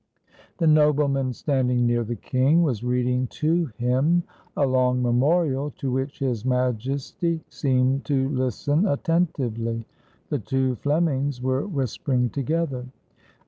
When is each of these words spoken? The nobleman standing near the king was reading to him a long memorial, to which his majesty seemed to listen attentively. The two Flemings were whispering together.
The 0.57 0.65
nobleman 0.65 1.31
standing 1.31 1.85
near 1.85 2.03
the 2.03 2.15
king 2.15 2.63
was 2.63 2.83
reading 2.83 3.27
to 3.37 3.67
him 3.77 4.23
a 4.57 4.65
long 4.65 4.99
memorial, 5.03 5.69
to 5.77 5.91
which 5.91 6.17
his 6.17 6.43
majesty 6.43 7.43
seemed 7.49 8.03
to 8.05 8.27
listen 8.29 8.87
attentively. 8.87 9.85
The 10.29 10.39
two 10.39 10.73
Flemings 10.77 11.39
were 11.39 11.67
whispering 11.67 12.31
together. 12.31 12.87